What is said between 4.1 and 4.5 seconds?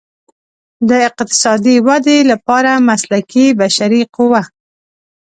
قوه.